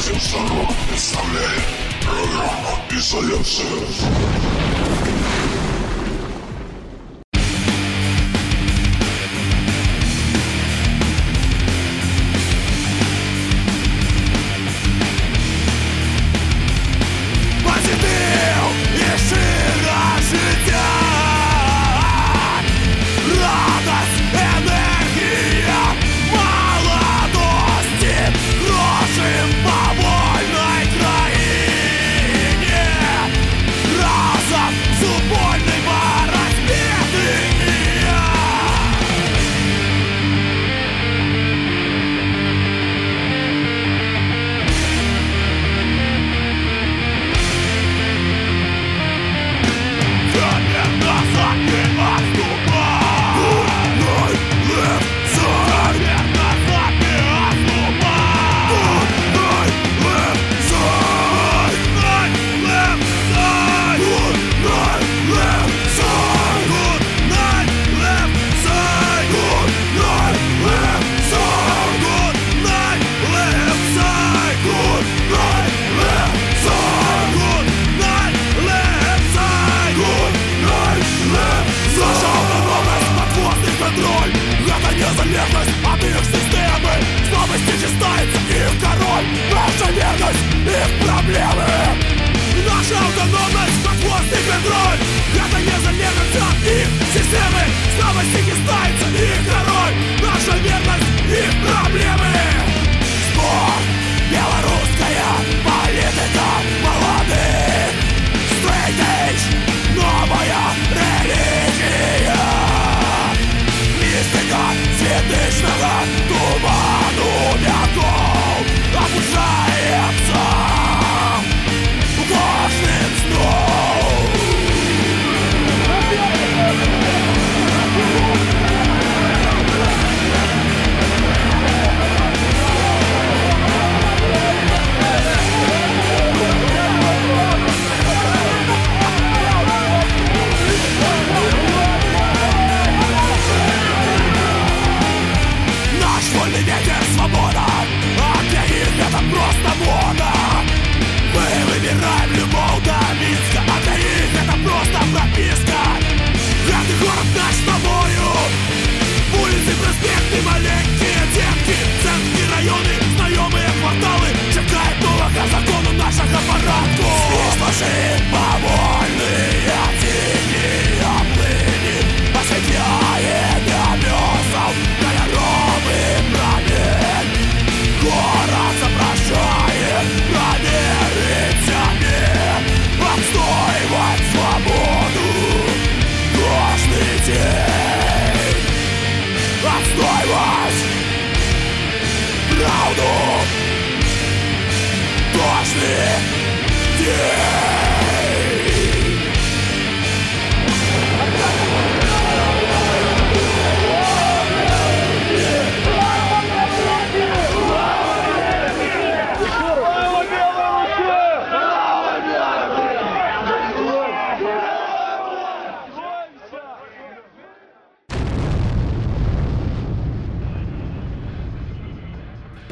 [0.00, 1.62] Радио Сорок представляет
[2.00, 3.66] программу «Изоляция».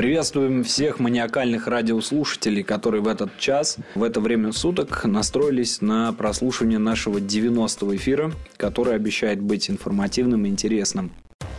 [0.09, 6.79] Приветствуем всех маниакальных радиослушателей, которые в этот час, в это время суток настроились на прослушивание
[6.79, 11.13] нашего 90-го эфира, который обещает быть информативным и интересным.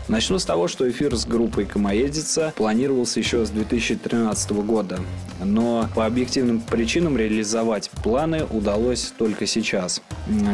[0.07, 4.99] Начну с того, что эфир с группой «Комоедица» планировался еще с 2013 года,
[5.43, 10.01] но по объективным причинам реализовать планы удалось только сейчас.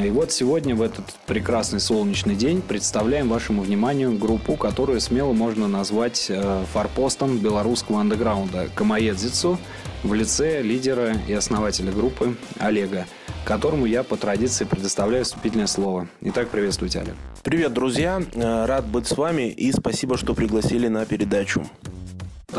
[0.03, 5.67] И вот сегодня, в этот прекрасный солнечный день, представляем вашему вниманию группу, которую смело можно
[5.67, 9.57] назвать э, форпостом белорусского андеграунда «Комоедзицу»
[10.03, 13.05] в лице лидера и основателя группы Олега–
[13.45, 16.07] которому я по традиции предоставляю вступительное слово.
[16.21, 17.15] Итак, приветствуйте, Олег.
[17.43, 18.21] Привет, друзья.
[18.33, 21.65] Э, рад быть с вами и спасибо, что пригласили на передачу.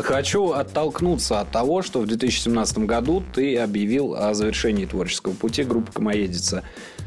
[0.03, 5.91] Хочу оттолкнуться от того, что в 2017 году ты объявил о завершении творческого пути группы
[5.91, 6.63] «Комоедица».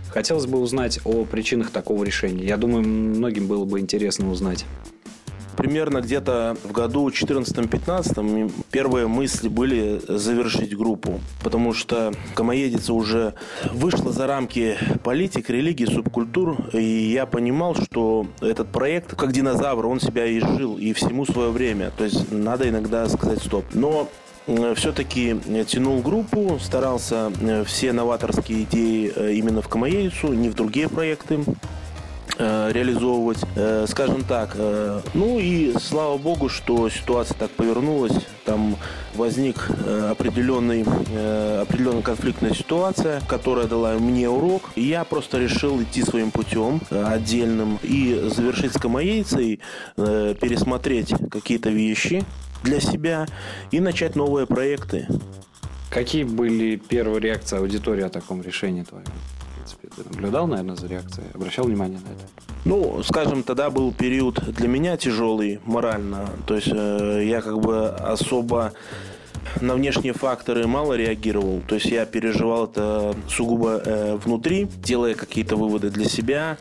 [0.08, 2.44] Хотелось бы узнать о причинах такого решения.
[2.44, 4.64] Я думаю, многим было бы интересно узнать
[5.56, 13.34] примерно где-то в году 14-15 первые мысли были завершить группу, потому что Комоедица уже
[13.72, 20.00] вышла за рамки политик, религии, субкультур, и я понимал, что этот проект, как динозавр, он
[20.00, 23.64] себя изжил и всему свое время, то есть надо иногда сказать стоп.
[23.74, 24.08] Но
[24.74, 25.36] все-таки
[25.66, 27.30] тянул группу, старался
[27.66, 31.40] все новаторские идеи именно в Камаедицу, не в другие проекты
[32.40, 33.38] реализовывать,
[33.88, 34.56] скажем так.
[35.14, 38.14] Ну и слава богу, что ситуация так повернулась.
[38.44, 38.76] Там
[39.14, 39.68] возник
[40.10, 44.70] определенный, определенная конфликтная ситуация, которая дала мне урок.
[44.74, 49.60] И я просто решил идти своим путем отдельным и завершить с Камаейцей,
[49.96, 52.24] пересмотреть какие-то вещи,
[52.62, 53.26] для себя
[53.70, 55.06] и начать новые проекты.
[55.90, 59.06] Какие были первые реакции аудитории о таком решении твоем?
[59.76, 61.26] Принципе, ты наблюдал, наверное, за реакцией?
[61.34, 62.24] Обращал внимание на это?
[62.64, 66.30] Ну, скажем, тогда был период для меня тяжелый морально.
[66.46, 68.72] То есть э, я как бы особо
[69.60, 71.62] на внешние факторы мало реагировал.
[71.66, 76.58] То есть я переживал это сугубо э, внутри, делая какие-то выводы для себя,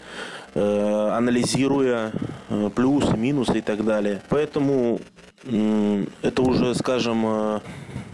[0.53, 2.11] э, анализируя
[2.49, 4.21] э, плюсы, минусы и так далее.
[4.29, 4.99] Поэтому
[6.21, 7.59] это уже, скажем, э,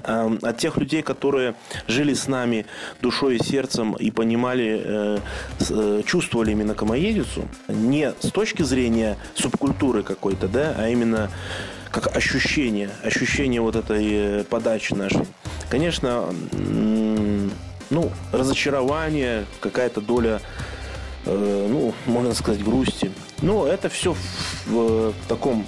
[0.05, 1.55] от тех людей, которые
[1.87, 2.65] жили с нами
[3.01, 10.47] душой и сердцем и понимали, э, чувствовали именно комоедицу, не с точки зрения субкультуры какой-то,
[10.47, 11.29] да, а именно
[11.91, 15.25] как ощущение, ощущение вот этой подачи нашей.
[15.69, 16.25] Конечно,
[17.89, 20.41] ну, разочарование, какая-то доля,
[21.25, 23.11] ну, можно сказать, грусти.
[23.41, 24.15] Но это все
[24.65, 25.65] в таком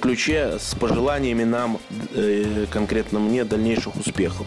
[0.00, 1.78] ключе с пожеланиями нам,
[2.14, 4.46] э, конкретно мне, дальнейших успехов.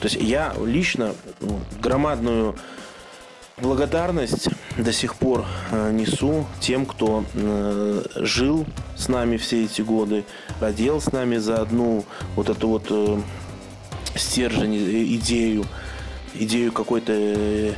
[0.00, 2.56] То есть я лично ну, громадную
[3.58, 8.66] благодарность до сих пор э, несу тем, кто э, жил
[8.96, 10.24] с нами все эти годы,
[10.60, 12.04] родил с нами за одну
[12.34, 13.24] вот эту вот
[14.14, 14.76] стержень,
[15.16, 15.64] идею,
[16.34, 17.74] идею какой-то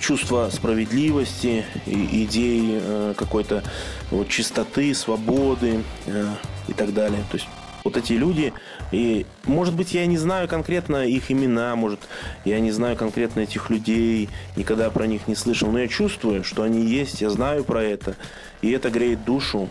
[0.00, 3.62] чувство справедливости, идеи э, какой-то
[4.10, 6.26] вот, чистоты, свободы э,
[6.68, 7.24] и так далее.
[7.30, 7.48] То есть
[7.84, 8.52] вот эти люди,
[8.92, 12.00] и, может быть, я не знаю конкретно их имена, может,
[12.44, 16.62] я не знаю конкретно этих людей, никогда про них не слышал, но я чувствую, что
[16.62, 18.16] они есть, я знаю про это,
[18.60, 19.68] и это греет душу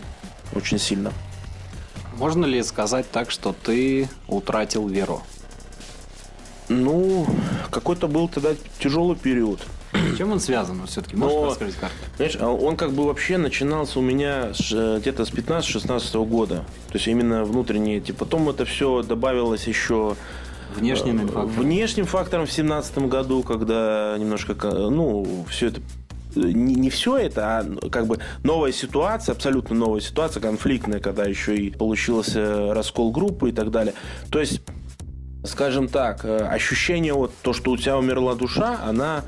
[0.54, 1.12] очень сильно.
[2.16, 5.22] Можно ли сказать так, что ты утратил веру?
[6.68, 7.26] Ну,
[7.70, 9.60] какой-то был тогда тяжелый период.
[10.16, 10.86] Чем он связан?
[10.86, 11.90] Все-таки можешь Но, как?
[12.16, 16.64] Знаешь, а он как бы вообще начинался у меня э, где-то с 15-16 года.
[16.88, 18.00] То есть именно внутренние.
[18.00, 20.16] Типа, потом это все добавилось еще
[20.76, 21.48] Внешним э, фактором.
[21.48, 25.80] Внешним фактором в семнадцатом году, когда немножко, ну, все это
[26.36, 31.24] э, не, не все это, а как бы новая ситуация, абсолютно новая ситуация, конфликтная, когда
[31.24, 33.94] еще и получился раскол группы и так далее.
[34.30, 34.62] То есть,
[35.44, 39.24] скажем так, ощущение вот то, что у тебя умерла душа, она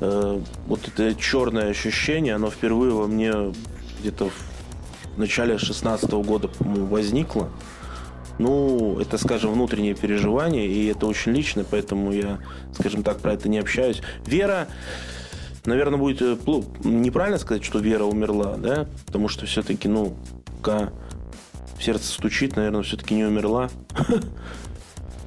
[0.00, 3.32] Э, вот это черное ощущение, оно впервые во мне
[4.00, 4.30] где-то
[5.14, 7.50] в начале 16 года возникло.
[8.38, 12.38] Ну, это, скажем, внутреннее переживание, и это очень личное, поэтому я,
[12.72, 14.00] скажем так, про это не общаюсь.
[14.24, 14.66] Вера,
[15.66, 16.36] наверное, будет э,
[16.82, 20.16] неправильно сказать, что Вера умерла, да, потому что все-таки, ну,
[20.56, 20.90] пока
[21.78, 23.68] сердце стучит, наверное, все-таки не умерла.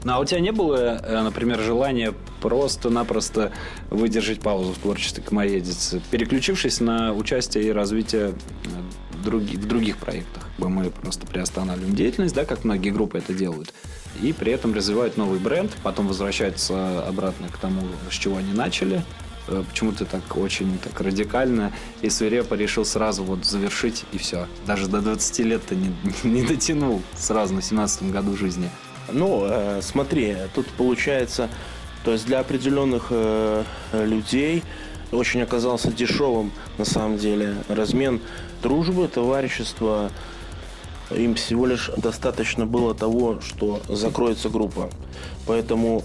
[0.03, 3.53] Ну, а у тебя не было, э, например, желания просто-напросто
[3.89, 8.33] выдержать паузу в творчестве комоедицы, переключившись на участие и развитие э,
[9.23, 10.44] в других проектах?
[10.57, 13.74] Мы просто приостанавливаем деятельность, да, как многие группы это делают,
[14.22, 17.81] и при этом развивают новый бренд, потом возвращаются обратно к тому,
[18.12, 19.03] с чего они начали,
[19.48, 24.48] э, почему ты так очень так радикально и свирепо решил сразу вот завершить и все.
[24.67, 28.69] Даже до 20 лет ты не, не дотянул сразу на 17 году жизни.
[29.12, 31.50] Ну, э, смотри, тут получается,
[32.03, 34.63] то есть для определенных э, людей
[35.12, 38.22] очень оказался дешевым на самом деле размен
[38.62, 40.12] дружбы, товарищества.
[41.12, 44.89] Им всего лишь достаточно было того, что закроется группа.
[45.45, 46.03] Поэтому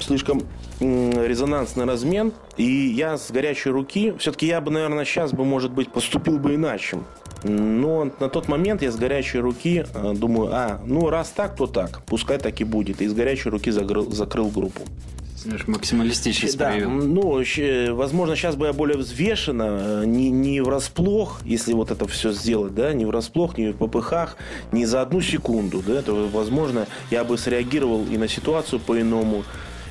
[0.00, 0.42] слишком
[0.80, 2.32] резонансный размен.
[2.56, 6.54] И я с горячей руки, все-таки я бы, наверное, сейчас бы, может быть, поступил бы
[6.54, 6.98] иначе.
[7.44, 11.66] Но на тот момент я с горячей руки э, думаю, а, ну раз так, то
[11.66, 13.00] так, пускай так и будет.
[13.00, 14.82] И с горячей руки закрыл, закрыл группу.
[15.66, 16.90] Максималистичность да, проявил.
[16.90, 22.32] Ну, возможно, сейчас бы я более взвешенно, э, не, не врасплох, если вот это все
[22.32, 24.36] сделать, да, не врасплох, не в попыхах,
[24.72, 29.44] не за одну секунду, да, то, возможно, я бы среагировал и на ситуацию по-иному,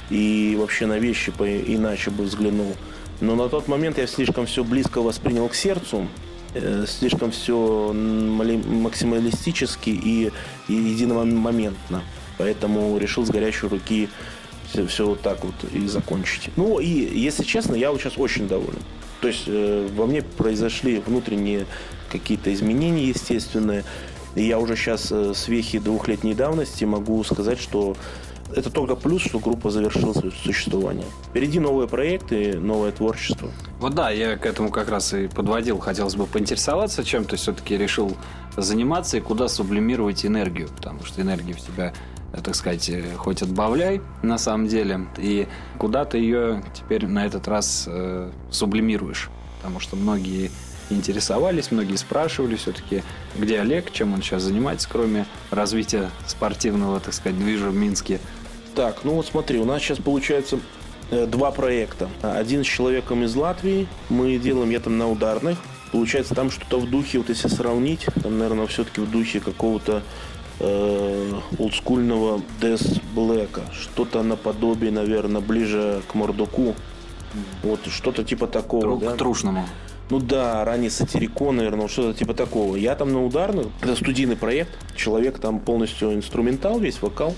[0.09, 2.73] и вообще на вещи по иначе бы взглянул.
[3.21, 6.07] Но на тот момент я слишком все близко воспринял к сердцу,
[6.87, 10.31] слишком все максималистически и,
[10.67, 12.01] и единомоментно.
[12.37, 14.09] Поэтому решил с горячей руки
[14.69, 16.49] все, все вот так вот и закончить.
[16.55, 18.79] Ну и, если честно, я вот сейчас очень доволен.
[19.21, 21.65] То есть э, во мне произошли внутренние
[22.11, 23.83] какие-то изменения естественные.
[24.35, 27.97] И я уже сейчас э, с вехи двухлетней давности могу сказать, что
[28.55, 31.05] это только плюс, что группа завершила свое существование.
[31.29, 33.49] Впереди новые проекты, новое творчество.
[33.79, 35.79] Вот да, я к этому как раз и подводил.
[35.79, 38.15] Хотелось бы поинтересоваться, чем ты все-таки решил
[38.55, 40.69] заниматься и куда сублимировать энергию.
[40.69, 41.93] Потому что энергии в тебя,
[42.33, 45.07] э, так сказать, э, хоть отбавляй на самом деле.
[45.17, 49.29] И куда ты ее теперь на этот раз э, сублимируешь.
[49.57, 50.51] Потому что многие
[50.89, 53.03] интересовались, многие спрашивали все-таки,
[53.37, 58.19] где Олег, чем он сейчас занимается, кроме развития спортивного, так сказать, движа в Минске.
[58.77, 60.59] Так, ну вот смотри, у нас сейчас получается
[61.09, 62.09] э, два проекта.
[62.21, 63.87] Один с человеком из Латвии.
[64.09, 65.57] Мы делаем, я там на ударных.
[65.91, 70.03] Получается, там что-то в духе, вот если сравнить, там, наверное, все-таки в духе какого-то
[70.59, 73.61] э, олдскульного Death Black.
[73.73, 76.75] Что-то наподобие, наверное, ближе к Мордоку.
[77.63, 78.81] Вот что-то типа такого.
[78.83, 79.13] Тру- да?
[79.13, 79.65] К трушному.
[80.11, 82.75] Ну да, ранее сатирикон, наверное, что-то типа такого.
[82.75, 83.69] Я там на ударных.
[83.81, 84.69] Это студийный проект.
[84.95, 87.33] Человек там полностью инструментал, весь вокал.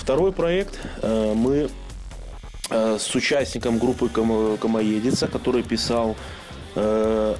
[0.00, 1.68] Второй проект э, мы
[2.70, 6.16] э, с участником группы Комо- Комоедица, который писал
[6.74, 7.34] э,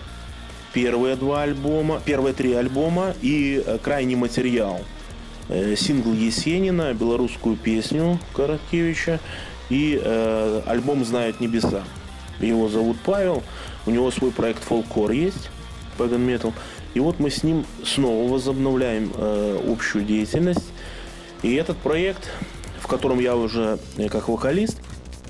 [0.74, 4.80] первые два альбома, первые три альбома и крайний материал.
[5.48, 9.18] Сингл Есенина, белорусскую песню Короткевича
[9.68, 11.82] и э, альбом «Знают небеса».
[12.40, 13.42] Его зовут Павел,
[13.86, 15.50] у него свой проект Folklore есть,
[15.98, 16.52] Pagan Metal.
[16.94, 20.68] И вот мы с ним снова возобновляем э, общую деятельность.
[21.42, 22.30] И этот проект,
[22.80, 24.78] в котором я уже э, как вокалист,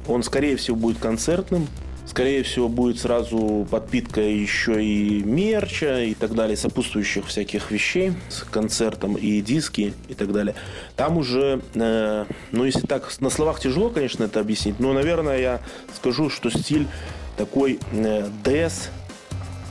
[0.08, 1.66] он, скорее всего, будет концертным.
[2.06, 8.42] Скорее всего, будет сразу подпитка еще и мерча и так далее, сопутствующих всяких вещей с
[8.42, 10.56] концертом и диски и так далее.
[10.96, 15.60] Там уже, э, ну, если так, на словах тяжело, конечно, это объяснить, но, наверное, я
[15.94, 16.88] скажу, что стиль
[17.36, 18.88] такой э, death,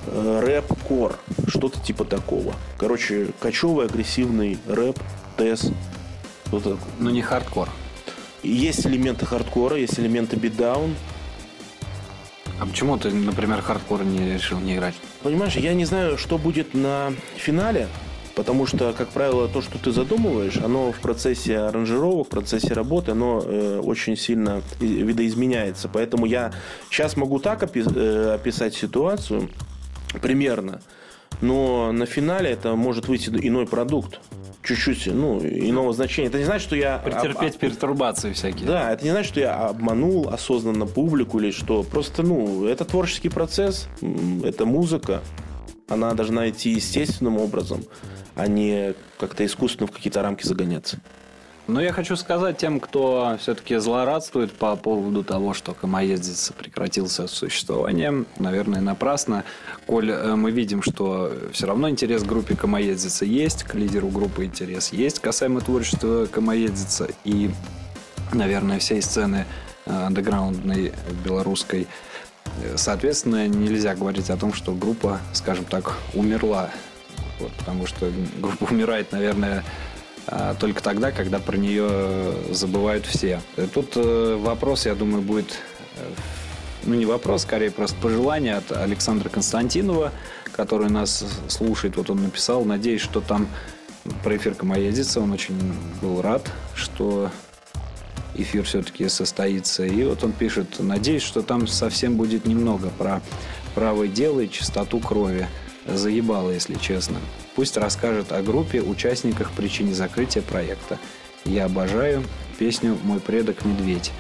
[0.08, 2.55] э, рэп-кор, что-то типа такого.
[2.77, 4.98] Короче, кочевый, агрессивный рэп,
[5.38, 5.74] death,
[6.51, 6.77] вот так.
[7.00, 7.70] Но не хардкор.
[8.44, 10.96] Есть элементы хардкора, есть элементы beatdown.
[12.60, 14.96] А почему ты, например, хардкор не решил не играть?
[15.24, 17.88] Понимаешь, я не знаю, что будет на финале,
[18.36, 23.12] потому что, как правило, то, что ты задумываешь, оно в процессе аранжировок, в процессе работы,
[23.12, 25.88] оно э, очень сильно видоизменяется.
[25.88, 26.53] Поэтому я
[26.89, 29.50] сейчас могу так опи- э, описать ситуацию
[30.22, 30.82] примерно,
[31.41, 34.20] но на финале это может выйти иной продукт.
[34.63, 36.28] Чуть-чуть, ну, иного значения.
[36.28, 36.98] Это не значит, что я...
[36.98, 38.68] Претерпеть пертурбации всякие.
[38.68, 41.84] Да, это не значит, что я обманул осознанно публику или что.
[41.84, 43.88] Просто, ну, это творческий процесс,
[44.44, 45.22] это музыка.
[45.88, 47.84] Она должна идти естественным образом,
[48.36, 51.00] а не как-то искусственно в какие-то рамки загоняться.
[51.69, 57.27] Но я хочу сказать тем, кто все-таки злорадствует по поводу того, что Комоездец прекратил свое
[57.27, 59.43] существование, наверное, напрасно.
[59.85, 64.45] Коль э, мы видим, что все равно интерес к группе Комоездица есть, к лидеру группы
[64.45, 67.51] интерес есть касаемо творчества Комоездица и,
[68.33, 69.45] наверное, всей сцены
[69.85, 71.88] э, андеграундной белорусской.
[72.63, 76.71] Э, Соответственно, нельзя говорить о том, что группа, скажем так, умерла.
[77.39, 78.11] Вот, потому что
[78.41, 79.63] группа умирает, наверное,
[80.59, 83.41] только тогда, когда про нее забывают все.
[83.73, 85.57] Тут э, вопрос, я думаю, будет,
[85.97, 86.07] э,
[86.83, 90.11] ну не вопрос, скорее просто пожелание от Александра Константинова,
[90.51, 91.97] который нас слушает.
[91.97, 93.47] Вот он написал, надеюсь, что там
[94.23, 95.55] про эфир Комоедица, он очень
[96.01, 97.31] был рад, что
[98.35, 99.85] эфир все-таки состоится.
[99.85, 103.21] И вот он пишет, надеюсь, что там совсем будет немного про
[103.75, 105.47] правое дело и чистоту крови.
[105.93, 107.17] Заебало, если честно.
[107.55, 110.98] Пусть расскажет о группе, участниках, причине закрытия проекта.
[111.46, 112.24] Я обожаю
[112.58, 114.12] песню «Мой предок Медведь».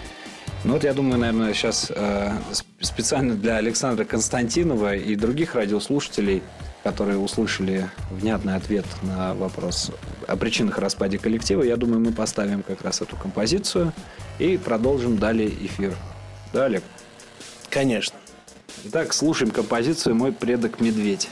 [0.65, 6.41] Ну вот я думаю, наверное, сейчас э, сп- специально для Александра Константинова и других радиослушателей,
[6.83, 9.91] которые услышали внятный ответ на вопрос
[10.27, 13.93] о причинах распаде коллектива, я думаю, мы поставим как раз эту композицию
[14.37, 15.95] и продолжим далее эфир.
[16.51, 16.83] Да, Олег?
[17.69, 18.17] Конечно.
[18.85, 21.29] Итак, слушаем композицию «Мой предок Медведь».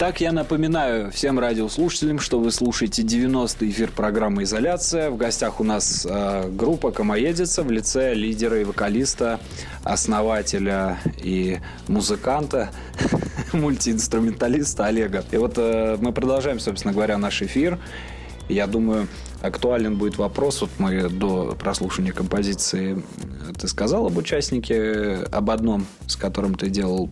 [0.00, 5.10] Итак, я напоминаю всем радиослушателям, что вы слушаете 90-й эфир программы «Изоляция».
[5.10, 9.40] В гостях у нас э, группа «Комоедица» в лице лидера и вокалиста,
[9.82, 11.58] основателя и
[11.88, 12.70] музыканта,
[13.52, 15.24] мультиинструменталиста Олега.
[15.32, 17.80] И вот э, мы продолжаем, собственно говоря, наш эфир.
[18.48, 19.08] Я думаю,
[19.42, 20.60] актуален будет вопрос.
[20.60, 26.70] Вот мы до прослушивания композиции э, ты сказал об участнике, об одном, с которым ты
[26.70, 27.10] делал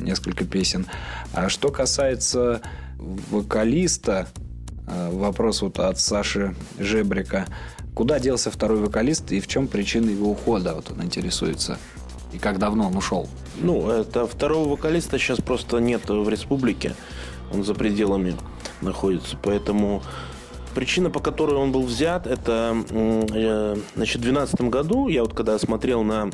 [0.00, 0.86] несколько песен.
[1.34, 2.60] А что касается
[2.98, 4.28] вокалиста,
[4.86, 7.46] э, вопрос вот от Саши Жебрика.
[7.94, 10.74] Куда делся второй вокалист и в чем причина его ухода?
[10.74, 11.78] Вот он интересуется.
[12.32, 13.28] И как давно он ушел?
[13.60, 16.94] Ну, это второго вокалиста сейчас просто нет в республике.
[17.52, 18.36] Он за пределами
[18.80, 19.36] находится.
[19.42, 20.02] Поэтому
[20.74, 25.58] причина, по которой он был взят, это э, значит, в 2012 году, я вот когда
[25.58, 26.30] смотрел на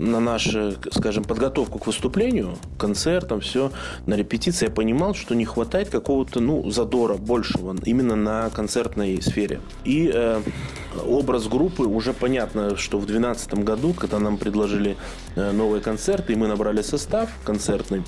[0.00, 3.70] на нашу, скажем, подготовку к выступлению, концертам, все,
[4.06, 9.60] на репетиции, я понимал, что не хватает какого-то, ну, задора большего именно на концертной сфере.
[9.84, 10.40] И э,
[11.06, 14.96] образ группы уже понятно, что в 2012 году, когда нам предложили
[15.36, 18.02] э, новые концерты, и мы набрали состав концертный,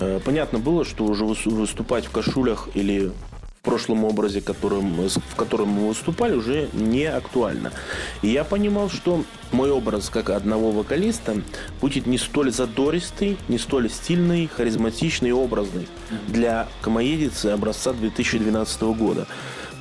[0.00, 3.12] э, понятно было, что уже выступать в кашулях или
[3.60, 7.72] в прошлом образе, которым, в котором мы выступали, уже не актуально.
[8.22, 11.42] И я понимал, что мой образ как одного вокалиста
[11.82, 15.88] будет не столь задористый, не столь стильный, харизматичный и образный
[16.28, 19.26] для комоедицы образца 2012 года.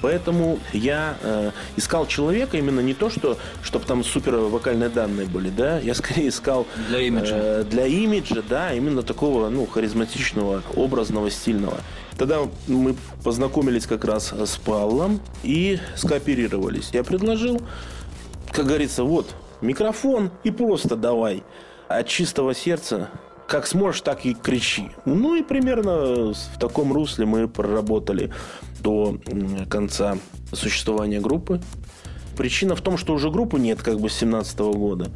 [0.01, 5.49] Поэтому я э, искал человека именно не то, что чтобы там супер вокальные данные были,
[5.49, 11.29] да, я скорее искал для имиджа, э, для имиджа, да, именно такого, ну, харизматичного, образного,
[11.29, 11.77] стильного.
[12.19, 16.89] Тогда мы познакомились как раз с Павлом и скооперировались.
[16.91, 17.61] Я предложил,
[18.51, 21.43] как говорится, вот микрофон и просто давай
[21.87, 23.09] от чистого сердца
[23.47, 24.91] как сможешь, так и кричи.
[25.05, 28.31] Ну и примерно в таком русле мы проработали
[28.81, 29.17] до
[29.69, 30.17] конца
[30.51, 31.61] существования группы.
[32.37, 35.09] Причина в том, что уже группы нет как бы с 17 года.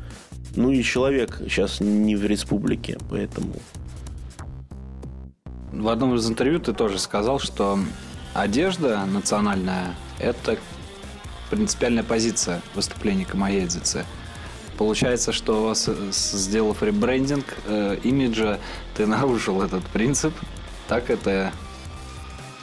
[0.56, 3.54] Ну и человек сейчас не в республике, поэтому...
[5.74, 7.80] В одном из интервью ты тоже сказал, что
[8.36, 10.58] одежда национальная– это
[11.50, 14.06] принципиальная позиция выступления Камаедзицы.
[14.78, 18.60] Получается, что сделав ребрендинг э, имиджа,
[18.96, 20.34] ты нарушил этот принцип.
[20.88, 21.52] Так это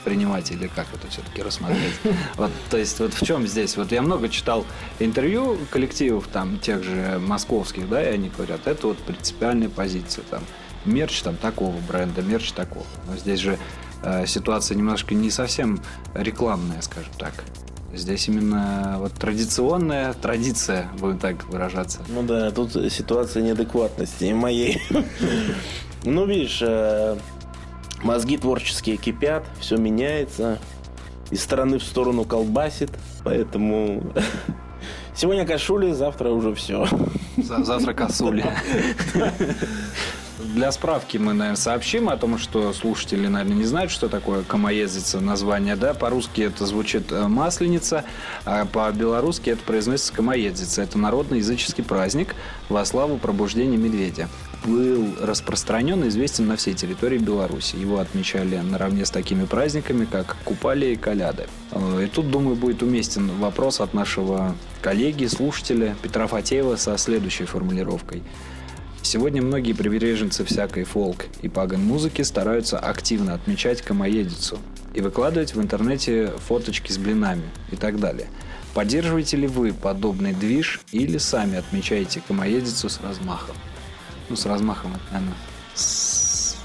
[0.05, 1.93] принимать или как это все-таки рассмотреть.
[2.37, 3.75] Вот, то есть, вот в чем здесь?
[3.75, 4.65] Вот я много читал
[4.99, 10.43] интервью коллективов, там, тех же московских, да, и они говорят, это вот принципиальная позиция, там,
[10.85, 12.85] мерч там такого бренда, мерч такого.
[13.07, 13.57] Но здесь же
[14.03, 15.81] э, ситуация немножко не совсем
[16.13, 17.33] рекламная, скажем так.
[17.93, 21.99] Здесь именно вот традиционная традиция, будем так выражаться.
[22.07, 24.81] Ну да, тут ситуация неадекватности моей.
[26.03, 27.15] Ну, видишь, э,
[28.03, 30.57] Мозги творческие кипят, все меняется.
[31.29, 32.89] Из стороны в сторону колбасит.
[33.23, 34.03] Поэтому
[35.15, 36.87] сегодня кашули, завтра уже все.
[37.37, 38.43] Завтра косули.
[40.53, 45.21] Для справки мы, наверное, сообщим о том, что слушатели, наверное, не знают, что такое комоездица
[45.21, 48.03] название, да, по-русски это звучит э, масленица,
[48.43, 50.81] а по-белорусски это произносится комоездица.
[50.81, 52.35] Это народный языческий праздник
[52.67, 54.27] во славу пробуждения медведя
[54.65, 57.77] был распространен и известен на всей территории Беларуси.
[57.77, 61.47] Его отмечали наравне с такими праздниками, как Купали и Коляды.
[62.01, 68.21] И тут, думаю, будет уместен вопрос от нашего коллеги, слушателя Петра Фатеева со следующей формулировкой.
[69.03, 74.59] Сегодня многие приверженцы всякой фолк и паган-музыки стараются активно отмечать комоедицу
[74.93, 78.27] и выкладывать в интернете фоточки с блинами и так далее.
[78.73, 83.55] Поддерживаете ли вы подобный движ или сами отмечаете комоедицу с размахом?
[84.29, 85.35] Ну, с размахом, это, наверное,
[85.75, 86.57] с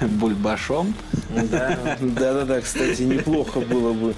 [0.00, 0.92] бульбашом.
[1.30, 4.14] Да, да, да, кстати, неплохо было бы.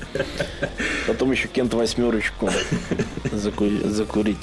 [1.07, 2.51] Потом еще Кент восьмерочку
[3.33, 4.39] закурить.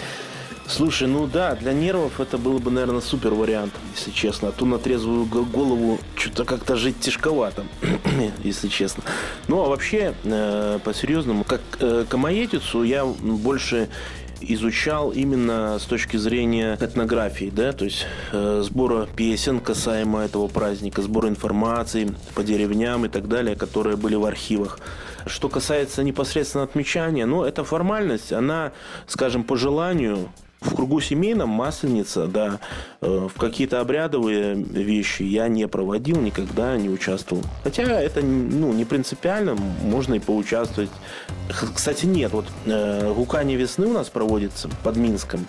[0.67, 4.49] Слушай, ну да, для нервов это было бы, наверное, супер вариант, если честно.
[4.49, 7.65] А то на трезвую голову что-то как-то жить тяжковато,
[8.43, 9.03] если честно.
[9.47, 12.05] Ну, а вообще, э, по-серьезному, как э,
[12.83, 13.89] я больше
[14.41, 21.01] изучал именно с точки зрения этнографии, да, то есть э, сбора песен касаемо этого праздника,
[21.01, 24.79] сбора информации по деревням и так далее, которые были в архивах.
[25.27, 28.71] Что касается непосредственно отмечания, ну, это формальность, она,
[29.07, 30.29] скажем, по желанию
[30.61, 32.59] в кругу семейном масленица, да,
[33.01, 37.43] э, в какие-то обрядовые вещи я не проводил, никогда не участвовал.
[37.63, 40.89] Хотя это ну, не принципиально, можно и поучаствовать.
[41.73, 45.45] Кстати, нет, вот э, гукание весны у нас проводится под Минском.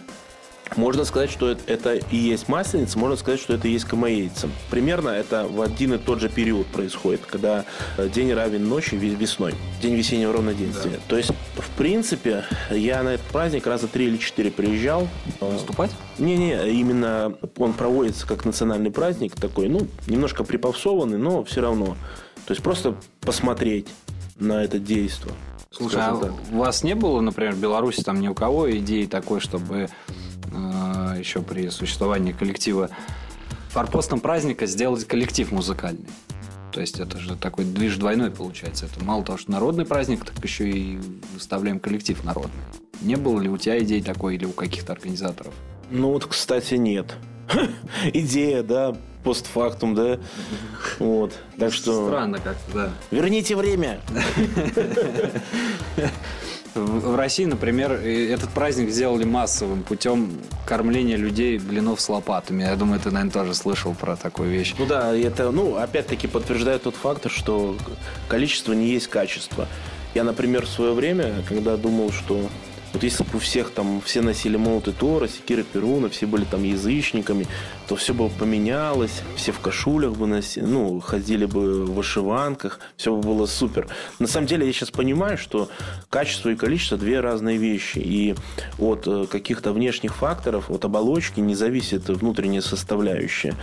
[0.74, 4.48] Можно сказать, что это, это и есть масленица, можно сказать, что это и есть камаедица.
[4.70, 7.64] Примерно это в один и тот же период происходит, когда
[7.96, 10.94] э, день равен ночи весной, день весеннего равноденствия.
[10.94, 10.98] Да.
[11.08, 15.08] То есть, в принципе, я на этот праздник раза три или четыре приезжал.
[15.40, 15.92] Э, Выступать?
[16.18, 21.96] Не-не, именно он проводится как национальный праздник такой, ну, немножко припопсованный, но все равно.
[22.44, 23.86] То есть, просто посмотреть
[24.38, 25.32] на это действие.
[25.70, 26.32] Слушай, а так.
[26.52, 29.88] у вас не было, например, в Беларуси там ни у кого идеи такой, чтобы э,
[31.18, 32.90] еще при существовании коллектива
[33.70, 36.08] форпостом праздника сделать коллектив музыкальный?
[36.72, 38.86] То есть это же такой движ двойной получается.
[38.86, 40.98] Это мало того, что народный праздник, так еще и
[41.32, 42.62] выставляем коллектив народный.
[43.00, 45.54] Не было ли у тебя идей такой или у каких-то организаторов?
[45.90, 47.14] Ну вот, кстати, нет.
[48.12, 50.18] Идея, да, постфактум, да.
[50.98, 51.32] Вот.
[51.58, 52.08] Так что...
[52.08, 52.90] Странно как-то, да.
[53.10, 54.00] Верните время.
[56.76, 60.32] В России, например, этот праздник сделали массовым путем
[60.66, 62.62] кормления людей блинов с лопатами.
[62.62, 64.74] Я думаю, ты, наверное, тоже слышал про такую вещь.
[64.78, 67.76] Ну да, это, ну, опять-таки подтверждает тот факт, что
[68.28, 69.66] количество не есть качество.
[70.14, 72.48] Я, например, в свое время, когда думал, что
[72.96, 76.62] вот если бы у всех там все носили молоты Тора, секиры Перуна, все были там
[76.62, 77.46] язычниками,
[77.88, 83.14] то все бы поменялось, все в кашулях бы носили, ну, ходили бы в вышиванках, все
[83.14, 83.86] бы было супер.
[84.18, 85.68] На самом деле я сейчас понимаю, что
[86.08, 87.98] качество и количество две разные вещи.
[87.98, 88.34] И
[88.78, 93.54] от э, каких-то внешних факторов, от оболочки не зависит внутренняя составляющая.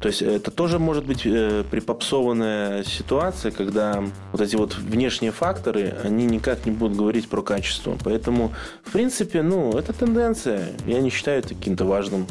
[0.00, 5.94] То есть это тоже может быть э, припопсованная ситуация, когда вот эти вот внешние факторы,
[6.02, 7.98] они никак не будут говорить про качество.
[8.02, 10.68] Поэтому в принципе, ну, это тенденция.
[10.86, 12.26] Я не считаю это каким-то важным.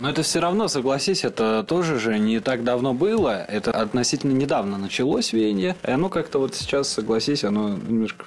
[0.00, 3.44] Но это все равно, согласись, это тоже же не так давно было.
[3.48, 5.74] Это относительно недавно началось веяние.
[5.86, 8.26] И оно как-то вот сейчас, согласись, оно немножко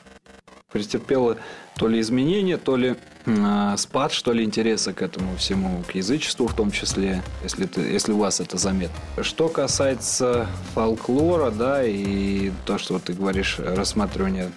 [0.71, 1.37] претерпело
[1.77, 2.95] то ли изменения, то ли
[3.25, 7.81] э, спад, что ли, интереса к этому всему, к язычеству в том числе, если, ты,
[7.81, 9.23] если у вас это заметно.
[9.23, 14.51] Что касается фолклора, да, и то, что вот ты говоришь, рассматривание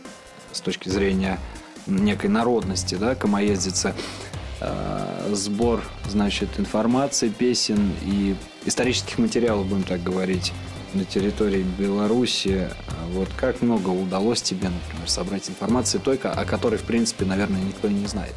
[0.53, 1.39] с точки зрения
[1.87, 3.95] некой народности, да, комоездица,
[4.61, 10.53] э, сбор, значит, информации, песен и исторических материалов, будем так говорить,
[10.95, 12.69] на территории Беларуси.
[13.11, 17.89] Вот как много удалось тебе, например, собрать информации той, о которой, в принципе, наверное, никто
[17.89, 18.35] не знает?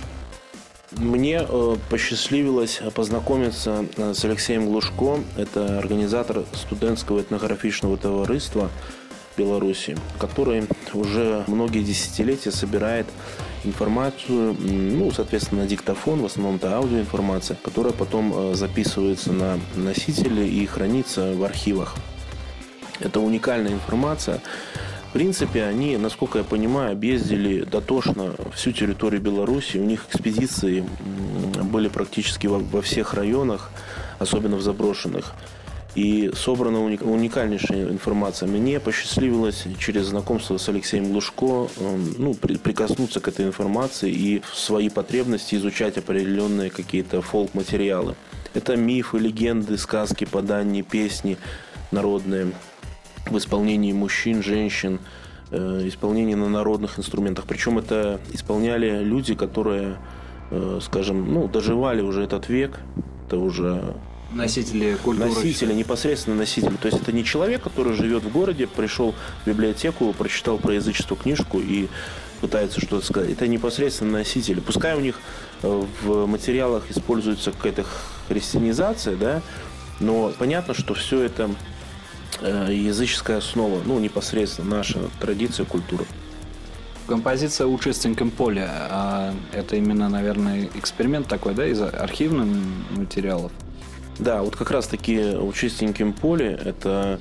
[0.91, 5.19] Мне э, посчастливилось познакомиться э, с Алексеем Глушко.
[5.36, 8.71] Это организатор студентского этнографичного товариства
[9.38, 13.06] Беларуси, который уже многие десятилетия собирает
[13.63, 20.65] информацию, ну, соответственно, диктофон, в основном это аудиоинформация, которая потом э, записывается на носители и
[20.65, 21.95] хранится в архивах.
[23.00, 24.41] Это уникальная информация.
[25.10, 29.78] В принципе, они, насколько я понимаю, объездили дотошно всю территорию Беларуси.
[29.78, 30.84] У них экспедиции
[31.63, 33.71] были практически во всех районах,
[34.19, 35.34] особенно в заброшенных
[35.97, 38.47] и собрана уникальнейшая информация.
[38.47, 44.55] Мне посчастливилось через знакомство с Алексеем Глушко эм, ну, прикоснуться к этой информации и в
[44.55, 48.13] свои потребности изучать определенные какие-то фолк-материалы.
[48.53, 51.36] Это мифы, легенды, сказки, подания, песни
[51.89, 52.51] народные
[53.25, 54.99] в исполнении мужчин, женщин,
[55.49, 57.45] э, исполнении на народных инструментах.
[57.47, 59.97] Причем это исполняли люди, которые,
[60.51, 62.81] э, скажем, ну, доживали уже этот век.
[63.25, 63.95] Это уже
[64.38, 65.30] Носители культуры.
[65.30, 66.76] Носители, непосредственно носители.
[66.80, 71.17] То есть это не человек, который живет в городе, пришел в библиотеку, прочитал про язычество
[71.17, 71.88] книжку и
[72.39, 73.32] пытается что-то сказать.
[73.32, 74.60] Это непосредственно носители.
[74.60, 75.19] Пускай у них
[75.63, 77.86] э, в материалах используется какая-то
[78.28, 79.41] христианизация, да,
[80.00, 81.50] но понятно, что все это
[82.41, 86.06] э, языческая основа, ну, непосредственно наша традиция, культура.
[87.08, 92.47] Композиция «У чистеньком поле» а это именно, наверное, эксперимент такой, да, из архивных
[92.91, 93.52] материалов?
[94.19, 97.19] Да, вот как раз-таки у чистеньким поле это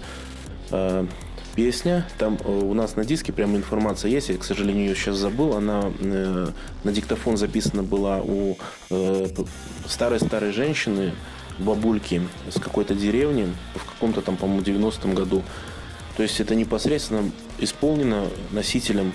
[0.71, 1.07] э,
[1.55, 2.07] песня.
[2.19, 4.29] Там э, у нас на диске прям информация есть.
[4.29, 5.57] Я, к сожалению, ее сейчас забыл.
[5.57, 6.49] Она э,
[6.85, 8.57] на диктофон записана была у
[8.91, 9.29] э,
[9.87, 11.13] старой-старой женщины,
[11.59, 15.43] бабульки с какой-то деревни в каком-то там, по-моему, 90-м году.
[16.17, 19.13] То есть это непосредственно исполнено носителем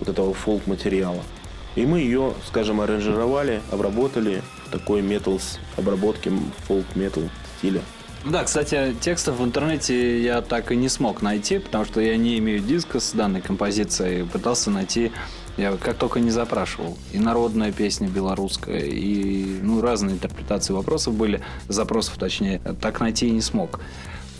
[0.00, 1.22] вот этого фолк-материала.
[1.74, 5.40] И мы ее, скажем, аранжировали, обработали в такой метал
[5.76, 6.32] обработки
[6.66, 7.24] фолк-метал
[7.58, 7.82] стиля.
[8.24, 12.38] Да, кстати, текстов в интернете я так и не смог найти, потому что я не
[12.38, 14.24] имею диска с данной композицией.
[14.24, 15.12] Пытался найти,
[15.58, 16.96] я как только не запрашивал.
[17.12, 22.60] И народная песня белорусская, и ну, разные интерпретации вопросов были, запросов точнее.
[22.80, 23.80] Так найти и не смог.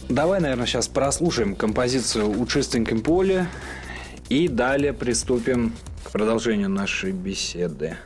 [0.08, 3.48] Давай, наверное, сейчас прослушаем композицию «У чистеньком поле»
[4.30, 7.98] и далее приступим к продолжению нашей беседы.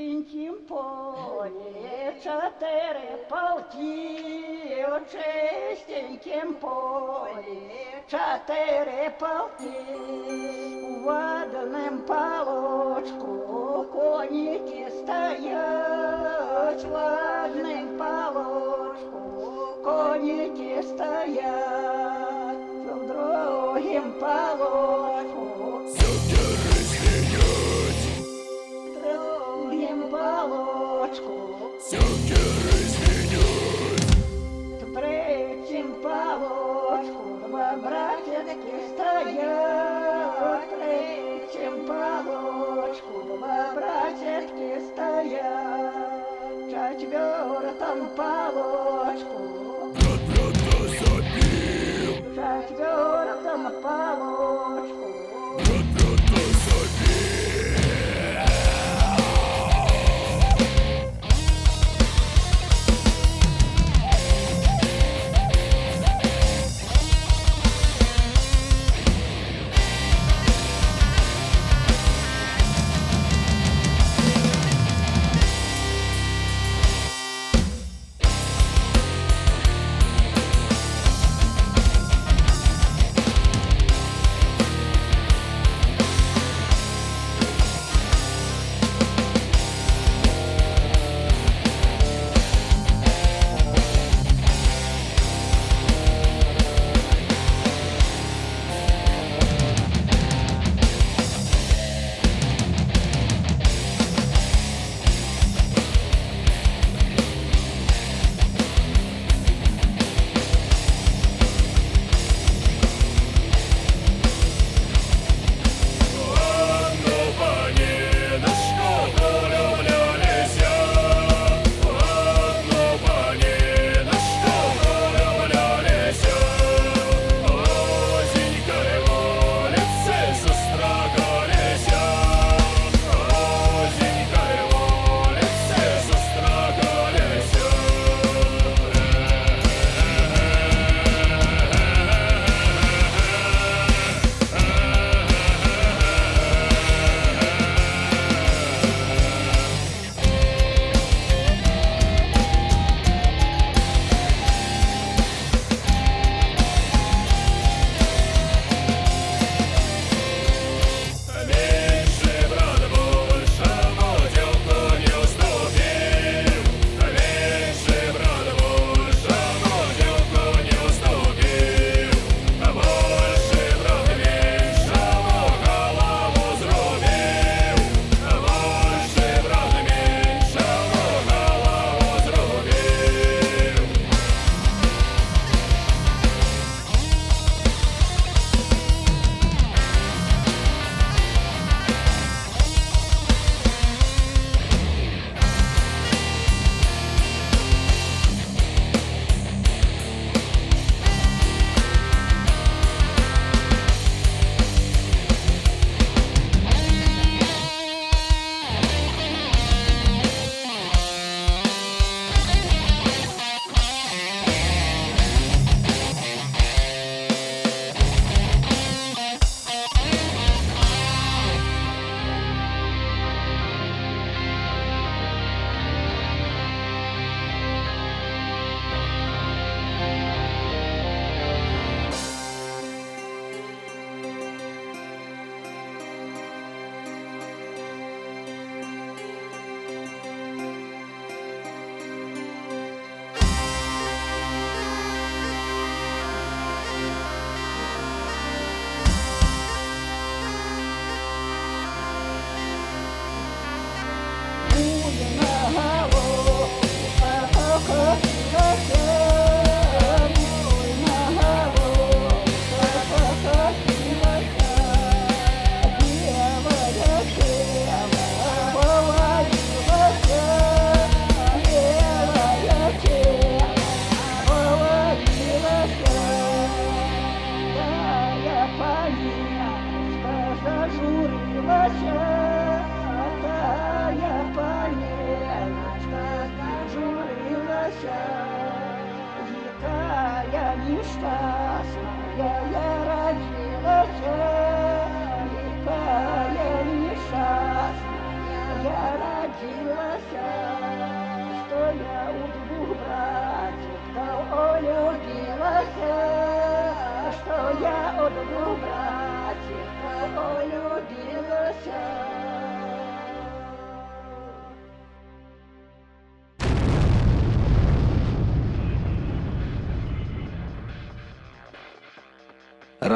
[0.00, 7.61] чистенькім полі чотири полки, у чистенькім полі
[8.07, 9.95] чотири полки,
[10.83, 16.93] у водним полочку коніки стоять, в
[17.45, 19.19] одним полочку
[19.83, 25.18] коніки стоять, в другім полочку
[47.90, 49.38] Четвертом полочку
[49.90, 49.98] в
[52.34, 54.39] четвертом полочку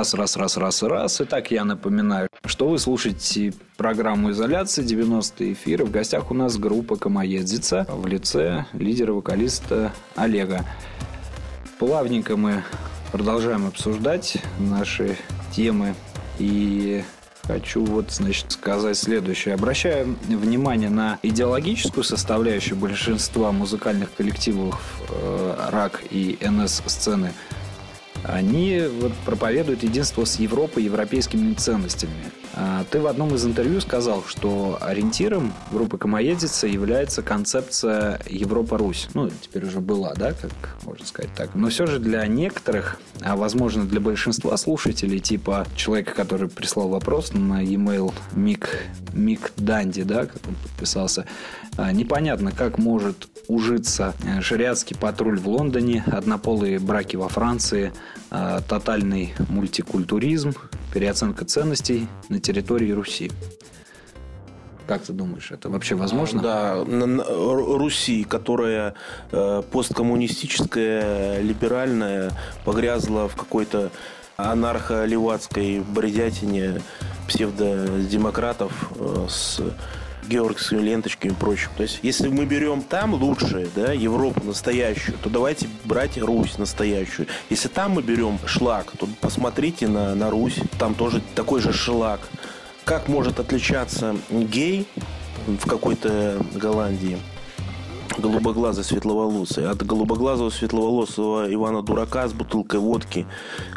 [0.04, 1.20] Раз, раз, раз, раз, раз.
[1.22, 5.82] Итак, я напоминаю, что вы слушаете программу «Изоляция», 90 эфир.
[5.82, 10.66] В гостях у нас группа «Комоедзица» в лице лидера-вокалиста Олега.
[11.78, 12.62] Плавненько мы
[13.12, 15.16] продолжаем обсуждать наши
[15.56, 15.94] темы.
[16.38, 17.02] И
[17.44, 19.54] хочу вот, значит, сказать следующее.
[19.54, 27.32] Обращаю внимание на идеологическую составляющую большинства музыкальных коллективов э, «Рак» и «НС-сцены»
[28.24, 32.12] они вот проповедуют единство с Европой европейскими ценностями.
[32.56, 39.08] А Ты в одном из интервью сказал, что ориентиром группы Комоедица является концепция Европа-Русь.
[39.14, 40.52] Ну, теперь уже была, да, как
[40.84, 41.54] можно сказать так.
[41.54, 47.32] Но все же для некоторых, а возможно для большинства слушателей, типа человека, который прислал вопрос
[47.32, 48.68] на e-mail Мик,
[49.12, 51.26] Мик Данди, да, как он подписался,
[51.76, 57.92] а, непонятно, как может ужиться шариатский патруль в Лондоне, однополые браки во Франции,
[58.30, 60.54] а, тотальный мультикультуризм,
[60.94, 63.30] переоценка ценностей на территории Руси.
[64.86, 66.42] Как ты думаешь, это вообще возможно?
[66.42, 68.94] Да, Руси, которая
[69.32, 72.30] э, посткоммунистическая, либеральная,
[72.64, 73.90] погрязла в какой-то
[74.36, 76.80] анархо-левацкой бредятине
[77.28, 79.60] псевдодемократов э, с
[80.28, 81.70] георгиевскими ленточками и прочим.
[81.76, 87.28] То есть, если мы берем там лучшее, да, Европу настоящую, то давайте брать Русь настоящую.
[87.50, 92.20] Если там мы берем шлак, то посмотрите на, на Русь, там тоже такой же шлак.
[92.84, 94.86] Как может отличаться гей
[95.46, 97.18] в какой-то Голландии
[98.18, 103.26] голубоглазый светловолосый от голубоглазого светловолосого Ивана Дурака с бутылкой водки,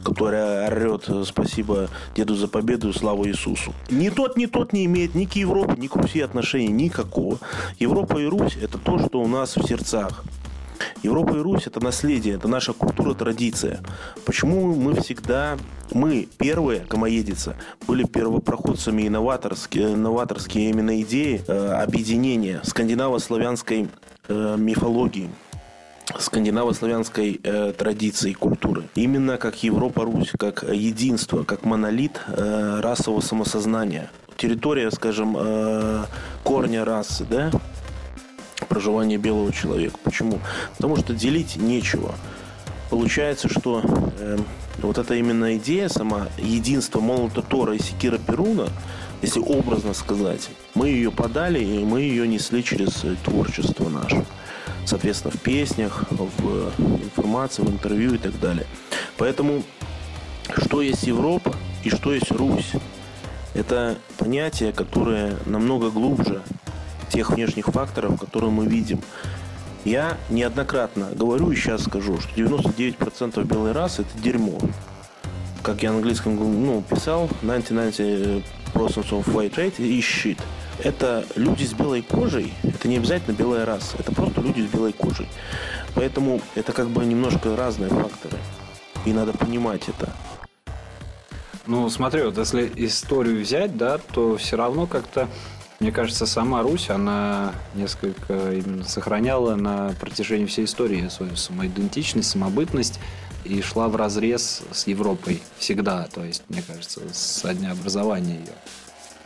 [0.04, 3.74] которая орет «Спасибо деду за победу, слава Иисусу».
[3.90, 7.40] Ни тот, ни тот не имеет ни к Европе, ни к Руси отношения никакого.
[7.80, 10.24] Европа и Русь– это то, что у нас в сердцах.
[11.04, 13.80] Европа и Русь– это наследие, это наша культура, традиция.
[14.26, 15.58] Почему мы всегда,
[15.92, 17.56] мы, первые, комоедица,
[17.88, 23.88] были первопроходцами и новаторские, новаторские именно идеи э, объединения скандинаво-славянской э,
[24.30, 25.30] мифологии
[26.17, 28.84] скандинаво-славянской э, традиции и культуры.
[28.95, 34.09] Именно как Европа-Русь, как единство, как монолит э, расового самосознания.
[34.38, 36.05] Территория, скажем, э,
[36.43, 37.51] корня расы, да,
[38.69, 39.97] проживания белого человека.
[40.03, 40.39] Почему?
[40.78, 42.15] Потому что делить нечего.
[42.89, 44.38] Получается, что э,
[44.82, 48.67] вот эта именно идея сама, единство молота Тора и Секира Перуна,
[49.22, 54.26] если образно сказать, мы ее подали, и мы ее несли через э, творчество наше.
[54.86, 56.72] Соответственно, в песнях, в
[57.03, 58.65] информации, в интервью и так далее.
[59.18, 59.63] Поэтому,
[60.55, 62.72] что есть Европа и что есть Русь?
[63.53, 66.41] Это понятие, которое намного глубже
[67.09, 69.01] тех внешних факторов, которые мы видим.
[69.84, 74.59] Я неоднократно говорю и сейчас скажу, что 99% белой расы это дерьмо.
[75.63, 78.43] Как я английском ну, писал, 99%
[78.86, 80.39] of white race is shit.
[80.84, 84.93] Это люди с белой кожей, это не обязательно белая раса, это просто люди с белой
[84.93, 85.28] кожей.
[85.95, 88.38] Поэтому это как бы немножко разные факторы.
[89.05, 90.11] И надо понимать это.
[91.65, 95.28] Ну, смотри, вот если историю взять, да, то все равно как-то,
[95.80, 102.99] мне кажется, сама Русь, она несколько именно сохраняла на протяжении всей истории свою самоидентичность, самобытность
[103.48, 108.54] и шла в разрез с Европой всегда, то есть, мне кажется, со дня образования ее.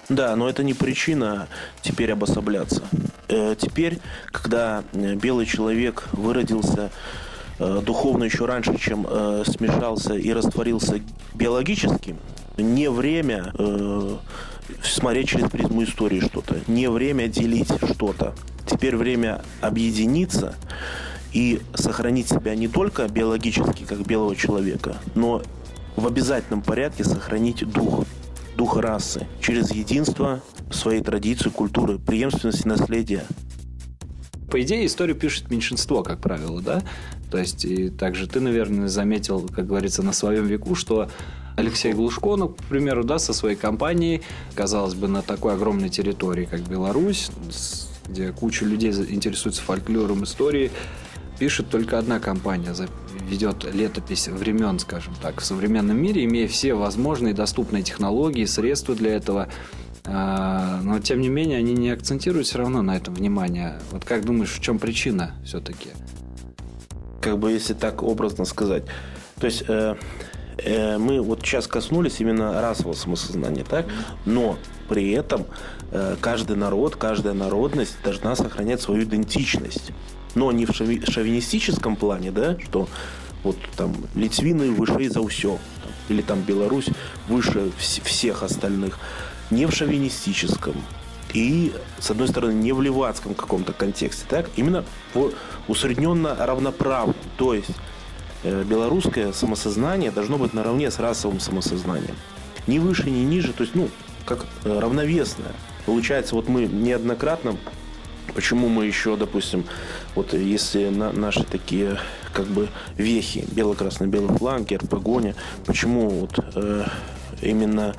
[0.09, 1.47] Да, но это не причина
[1.82, 2.84] теперь обособляться.
[3.30, 3.99] Э, Теперь,
[4.32, 6.91] когда э, белый человек выродился
[7.59, 9.07] э, духовно еще раньше, чем
[9.45, 10.99] смешался и растворился
[11.34, 12.15] биологически,
[12.57, 13.53] не время
[14.84, 18.36] смотреть через призму истории что-то, не время делить что-то.
[18.67, 20.55] Теперь время объединиться
[21.34, 25.41] и сохранить себя не только биологически, как белого человека, но
[25.95, 28.05] в обязательном порядке сохранить дух,
[28.55, 33.23] дух расы через единство своей традиции, культуры, преемственности наследия.
[34.49, 36.84] По идее, историю пишет меньшинство, как правило, да?
[37.29, 41.09] То есть, и также ты, наверное, заметил, как говорится, на своем веку, что
[41.55, 44.21] Алексей Глушко, ну, к примеру, да, со своей компанией,
[44.53, 47.29] казалось бы, на такой огромной территории, как Беларусь,
[48.09, 50.71] где куча людей интересуется фольклором, историей,
[51.41, 52.71] пишет только одна компания,
[53.27, 59.15] ведет летопись времен, скажем так, в современном мире, имея все возможные доступные технологии, средства для
[59.15, 59.47] этого.
[60.05, 63.79] А, но, тем не менее, они не акцентируют все равно на этом внимание.
[63.89, 65.89] Вот как думаешь, в чем причина все-таки?
[67.21, 68.83] Как бы, если так образно сказать.
[69.39, 69.95] То есть, э,
[70.59, 73.87] э, мы вот сейчас коснулись именно расового самосознания, так?
[74.25, 75.47] Но при этом
[75.91, 79.91] э, каждый народ, каждая народность должна сохранять свою идентичность.
[80.36, 82.88] Но не в шови- шовинистическом плане, да, что
[83.43, 85.57] вот там литвины выше за все,
[86.09, 86.88] или там Беларусь
[87.27, 88.99] выше вс- всех остальных.
[89.49, 90.75] Не в шовинистическом.
[91.34, 94.49] И, с одной стороны, не в левацком каком-то контексте, так?
[94.57, 95.32] Именно в
[95.67, 97.15] усредненно равноправном.
[97.38, 97.71] То есть
[98.43, 102.15] э, белорусское самосознание должно быть наравне с расовым самосознанием.
[102.67, 103.89] Ни выше, ни ниже, то есть, ну,
[104.25, 105.53] как э, равновесное.
[105.86, 107.57] Получается, вот мы неоднократно
[108.34, 109.65] Почему мы еще, допустим,
[110.15, 111.97] вот если на, наши такие
[112.34, 112.67] как бы
[112.97, 114.89] вехи, бело-красно-белый флаг, герб,
[115.65, 116.86] почему вот э,
[117.41, 117.95] именно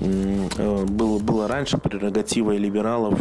[0.00, 3.18] э, было, было раньше прерогативой либералов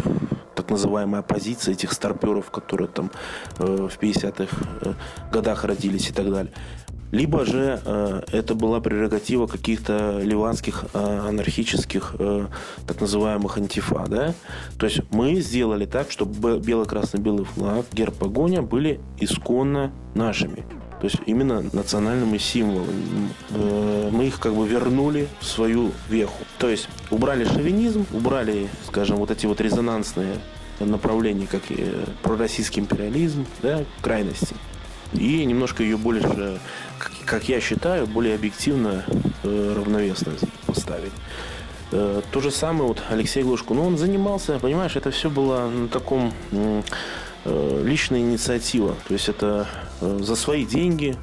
[0.55, 3.12] так называемая оппозиция этих старперов, которые там
[3.60, 4.93] э, в 50-х э,
[5.32, 6.51] годах родились и так далее.
[7.12, 10.97] Либо же э, это была прерогатива каких-то ливанских э,
[11.28, 12.47] анархических э,
[12.86, 14.34] так называемых антифа, да?
[14.78, 20.66] То есть мы сделали так, чтобы бело-красно-белый флаг, герб погоня были исконно нашими.
[20.99, 23.30] То есть именно национальными символами.
[23.51, 26.43] Э, Мы их как бы вернули в свою веху.
[26.58, 30.36] То есть убрали шовинизм, убрали, скажем, вот эти вот резонансные
[30.80, 31.86] направления, как и
[32.24, 34.55] пророссийский империализм, да, крайности.
[35.14, 36.60] И немножко ее больше,
[37.26, 39.03] как- я считаю, более объективно,
[39.43, 40.34] э, равновесно
[40.66, 41.14] поставить.
[41.91, 43.74] Э, То же самое вот Алексей Глушко.
[43.74, 46.82] Ну, он занимался, понимаешь, это все было на таком э,
[47.86, 48.95] личная инициатива.
[49.08, 49.68] То есть это
[50.01, 51.16] за свои деньги,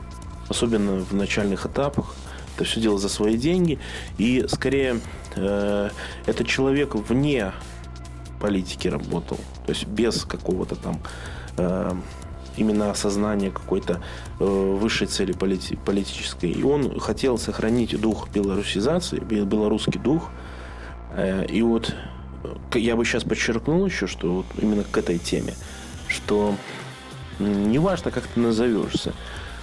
[0.48, 2.14] особенно в начальных этапах.
[2.56, 3.78] Это все дело за свои деньги.
[4.16, 5.00] И скорее
[5.34, 7.52] этот человек вне
[8.40, 9.38] политики работал.
[9.66, 11.00] То есть без какого-то там
[12.56, 14.00] именно осознания какой-то
[14.40, 16.50] э, высшей цели полити- политической.
[16.50, 20.30] И он хотел сохранить дух белорусизации, бе- белорусский дух.
[21.12, 21.94] Э, и вот
[22.72, 25.54] э, я бы сейчас подчеркнул еще, что вот именно к этой теме,
[26.08, 26.54] что
[27.38, 29.12] неважно, как ты назовешься,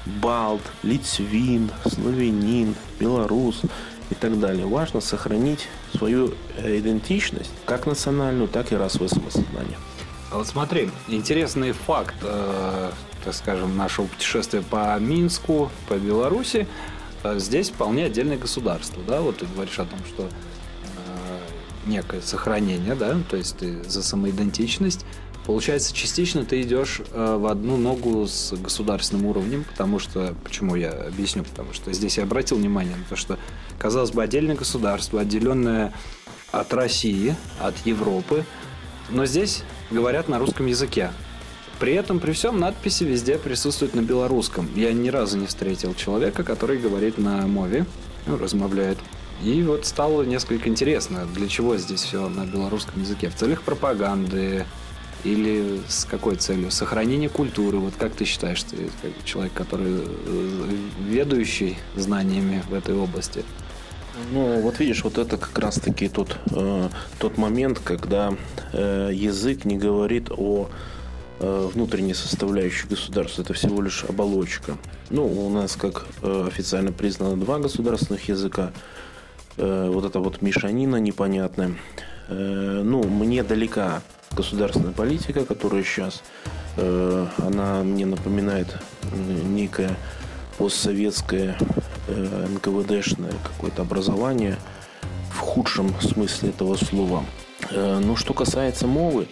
[0.06, 3.62] Балт, Литвин, Славянин, Белорус
[4.10, 4.66] и так далее.
[4.66, 9.78] Важно сохранить свою идентичность, как национальную, так и расовое самосознание.
[10.32, 12.92] А вот смотри, интересный факт, э,
[13.26, 16.68] так скажем, нашего путешествия по Минску, по Беларуси.
[17.24, 19.20] Э, Здесь вполне отдельное государство, да?
[19.20, 21.40] Вот ты говоришь о том, что э,
[21.86, 25.06] некое сохранение, да, то есть ты за самоидентичность.
[25.46, 30.92] Получается, частично ты идешь э, в одну ногу с государственным уровнем, потому что, почему я
[30.92, 33.38] объясню, потому что здесь я обратил внимание на то, что,
[33.78, 35.92] казалось бы, отдельное государство, отделенное
[36.54, 38.46] от России, от Европы,
[39.10, 41.12] но здесь говорят на русском языке.
[41.80, 44.70] При этом, при всем, надписи везде присутствуют на белорусском.
[44.76, 47.86] Я ни разу не встретил человека, который говорит на мове,
[48.28, 48.98] ну, размовляет.
[49.44, 53.30] И вот стало несколько интересно, для чего здесь все на белорусском языке.
[53.30, 54.66] В целях пропаганды
[55.24, 56.70] или с какой целью?
[56.70, 57.78] Сохранение культуры.
[57.78, 58.90] Вот как ты считаешь, ты
[59.24, 60.70] человек, который э,
[61.08, 63.44] ведущий знаниями в этой области?
[64.32, 66.90] Ну, вот видишь, вот это как раз-таки тот, э,
[67.20, 68.34] тот момент, когда
[68.74, 70.70] э, язык не говорит о
[71.40, 73.42] э, внутренней составляющей государства.
[73.42, 74.78] Это всего лишь оболочка.
[75.10, 78.72] Ну, у нас, как э, официально признано, два государственных языка.
[79.58, 81.76] Э, вот это вот мешанина непонятная.
[82.28, 84.02] Э, ну, мне далека
[84.36, 86.22] государственная политика, которая сейчас,
[86.78, 88.68] э, она мне напоминает
[89.04, 89.96] э, некое
[90.62, 91.58] постсоветское
[92.08, 94.58] э, НКВДшное какое-то образование
[95.32, 97.26] в худшем смысле этого слова.
[97.72, 99.26] Э, но что касается мовы,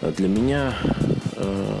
[0.00, 0.72] э, для меня
[1.36, 1.80] э,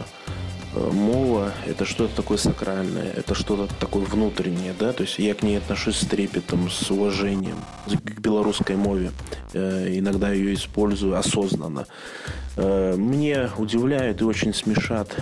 [0.74, 5.42] э, мова это что-то такое сакральное, это что-то такое внутреннее, да, то есть я к
[5.42, 9.12] ней отношусь с трепетом, с уважением к белорусской мове,
[9.54, 11.86] Э, иногда ее использую осознанно.
[12.56, 15.16] Мне удивляют и очень смешат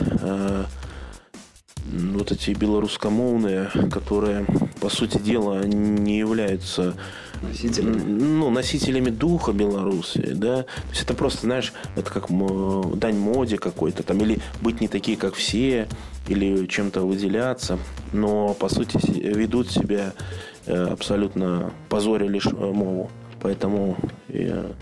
[1.93, 4.47] вот эти белорусскомовные, которые,
[4.80, 6.95] по сути дела, не являются
[7.43, 8.03] Носителями.
[8.03, 10.62] ну, носителями духа Беларуси, да.
[10.62, 12.26] То есть это просто, знаешь, это как
[12.99, 15.89] дань моде какой-то там, или быть не такие, как все,
[16.26, 17.78] или чем-то выделяться,
[18.12, 20.14] но, по сути, ведут себя
[20.66, 23.11] э, абсолютно позоря лишь э, мову.
[23.41, 23.97] Поэтому
[24.28, 24.72] э,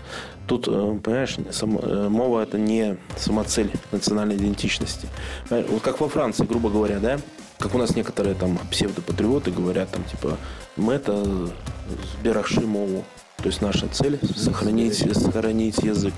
[0.47, 5.07] тут, э, понимаешь, сам- э, мова это не самоцель национальной идентичности.
[5.49, 7.19] Вот как во Франции, грубо говоря, да,
[7.59, 10.37] как у нас некоторые там псевдопатриоты говорят, там, типа,
[10.75, 11.49] мы это
[12.19, 13.03] сбераши мову.
[13.37, 16.13] То есть наша цель сохранить, сохранить язык.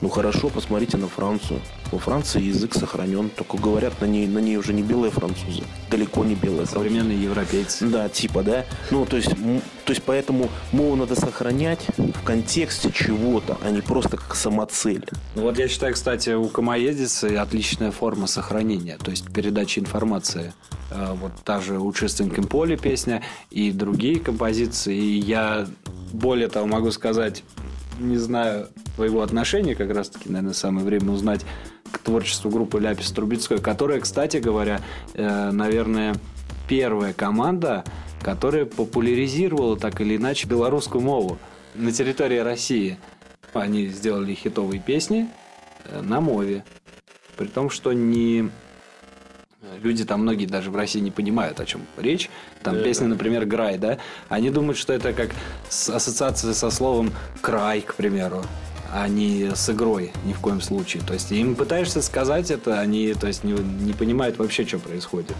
[0.00, 1.60] Ну хорошо, посмотрите на Францию.
[1.92, 6.24] Во Франции язык сохранен, только говорят на ней, на ней уже не белые французы, далеко
[6.24, 6.72] не белые французы.
[6.72, 7.86] Современные европейцы.
[7.86, 8.64] Да, типа, да.
[8.90, 14.16] Ну, то есть, то есть поэтому мову надо сохранять в контексте чего-то, а не просто
[14.16, 15.06] как самоцель.
[15.34, 20.54] Ну вот я считаю, кстати, у комоедицы отличная форма сохранения, то есть передачи информации.
[20.90, 24.96] Э, Вот та же «У чистеньком поле» песня и другие композиции.
[24.96, 25.66] И я,
[26.12, 27.42] более того, могу сказать,
[28.00, 31.44] не знаю твоего отношения, как раз-таки, наверное, самое время узнать
[31.90, 34.80] к творчеству группы Ляпис Трубецкой, которая, кстати говоря,
[35.14, 36.16] э, наверное,
[36.68, 37.84] первая команда,
[38.22, 41.38] которая популяризировала так или иначе белорусскую мову
[41.74, 42.98] на территории России.
[43.52, 45.28] Они сделали хитовые песни
[45.84, 46.64] э, на мове.
[47.36, 48.50] При том, что не
[49.82, 52.30] люди там многие даже в России не понимают, о чем речь.
[52.62, 53.10] Там Да, песня, да.
[53.10, 53.98] например, «Грай», да?
[54.28, 55.30] Они думают, что это как
[55.68, 58.44] ассоциация со словом «край», к примеру
[58.92, 61.02] а не с игрой ни в коем случае.
[61.06, 65.36] То есть им пытаешься сказать это, они то есть, не, не понимают вообще, что происходит.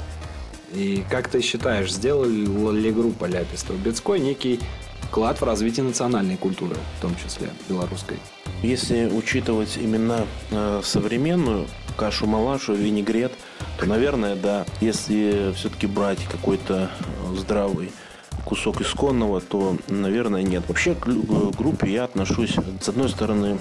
[0.72, 4.60] И как ты считаешь, сделала ли группа Ляпис Трубецкой некий
[5.10, 8.16] вклад в развитие национальной культуры, в том числе белорусской?
[8.62, 13.32] Если учитывать именно э, современную кашу-малашу, винегрет,
[13.78, 14.64] то, наверное, да.
[14.80, 17.90] Если все-таки брать какой-то э, здравый
[18.44, 20.62] кусок исконного, то, наверное, нет.
[20.68, 23.58] Вообще к к группе я отношусь, с одной стороны,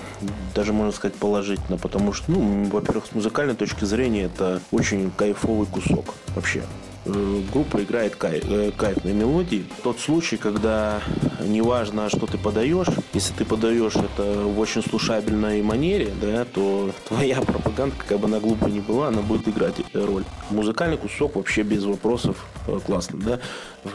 [0.53, 5.65] даже можно сказать положительно, потому что, ну, во-первых, с музыкальной точки зрения это очень кайфовый
[5.65, 6.63] кусок вообще.
[7.05, 9.65] Э, Группа играет кай- э, кайфные мелодии.
[9.83, 11.01] Тот случай, когда
[11.41, 17.41] неважно, что ты подаешь, если ты подаешь это в очень слушабельной манере, да, то твоя
[17.41, 20.23] пропаганда, как бы она глупо ни была, она будет играть э, роль.
[20.49, 22.45] Музыкальный кусок вообще без вопросов
[22.85, 23.39] классно, да.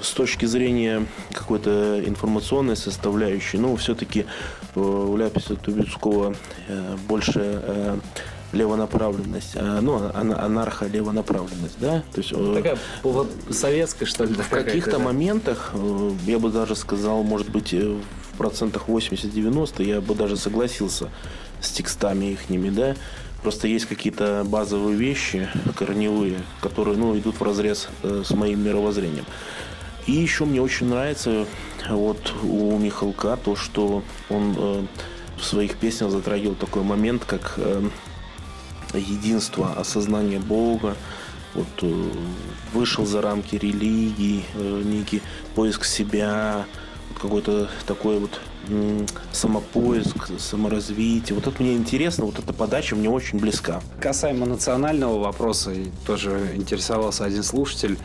[0.03, 4.25] С точки зрения какой-то информационной составляющей, ну, все-таки
[4.75, 6.35] у Ляписа Тубецкого
[6.69, 8.01] э, больше
[8.55, 14.35] левонаправленность, а, ну, ана- анархо-левонаправленность, да, то есть э, Такая пол- советская, что ли?
[14.35, 17.97] в каких-то моментах, э, я бы даже сказал, может быть, э,
[18.33, 21.11] в процентах 80-90 я бы даже согласился
[21.61, 22.97] с текстами ихними, да.
[23.43, 25.49] Просто есть какие-то базовые вещи,
[25.79, 29.27] корневые, которые, ну, идут в разрез с моим мировоззрением.
[30.07, 31.47] И еще мне очень нравится
[31.89, 34.83] вот у Михалка то, что он э,
[35.39, 37.83] в своих песнях затрагивал такой момент, как э,
[38.99, 40.97] единство, осознание Бога,
[41.55, 42.11] вот э,
[42.73, 45.23] вышел за рамки религии, э, некий
[45.55, 46.67] поиск себя,
[47.11, 48.41] вот какой-то такой вот
[49.33, 51.35] самопоиск, саморазвитие.
[51.35, 53.83] Вот это мне интересно, вот эта подача мне очень близка.
[54.01, 55.73] Касаемо национального вопроса,
[56.07, 57.99] тоже интересовался один слушатель,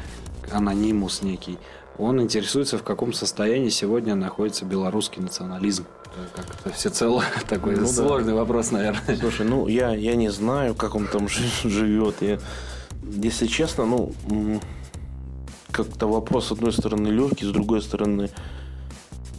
[0.52, 1.58] анонимус некий.
[1.98, 5.86] Он интересуется, в каком состоянии сегодня находится белорусский национализм.
[6.36, 7.88] Как-то всецело такой Ну да.
[7.88, 9.18] сложный вопрос, наверное.
[9.18, 12.16] Слушай, ну я, я не знаю, как он там жи- живет.
[12.22, 12.40] Я,
[13.04, 14.12] если честно, ну
[15.72, 18.30] как-то вопрос с одной стороны легкий, с другой стороны,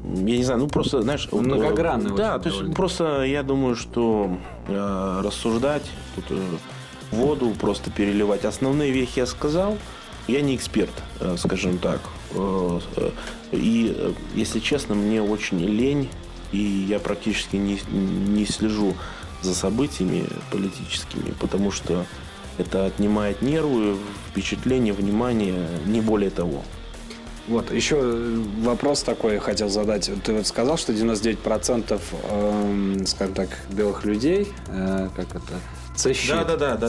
[0.05, 3.75] я не знаю, ну просто, знаешь, вот, Многогранный э, Да, то есть просто я думаю,
[3.77, 5.83] что э, рассуждать
[6.15, 6.41] тут э,
[7.11, 8.45] воду просто переливать.
[8.45, 9.77] Основные вехи я сказал.
[10.29, 12.01] Я не эксперт, э, скажем так.
[12.35, 13.11] Э, э,
[13.53, 16.09] И, э, если честно, мне очень лень,
[16.53, 18.95] и я практически не, не слежу
[19.43, 22.05] за событиями политическими, потому что
[22.59, 23.97] это отнимает нервы,
[24.31, 26.63] впечатление, внимание, не более того.
[27.49, 27.97] Вот, еще
[28.59, 30.11] вопрос такой хотел задать.
[30.25, 35.59] Ты вот сказал, что 99% эм, скажем так, белых людей, э, как это,
[35.95, 36.35] це щит.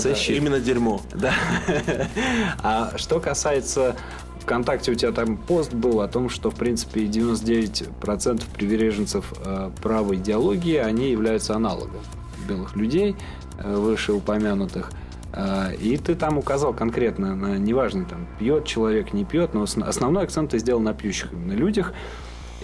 [0.02, 0.38] Це щит.
[0.38, 1.02] именно дерьмо.
[1.16, 1.34] Да.
[2.64, 3.96] А что касается
[4.42, 10.18] ВКонтакте, у тебя там пост был о том, что, в принципе, 99% приверженцев э, правой
[10.18, 12.02] идеологии, они являются аналогом
[12.48, 13.16] белых людей,
[13.60, 14.92] э, вышеупомянутых.
[15.34, 19.78] Э, И ты там указал конкретно на, неважно, там, пьет человек, не пьет, но ос-
[19.78, 21.94] основной акцент ты сделал на пьющих именно людях.